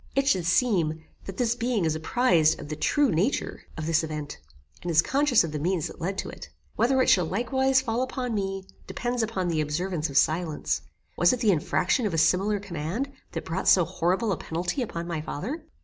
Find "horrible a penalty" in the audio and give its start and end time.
13.85-14.81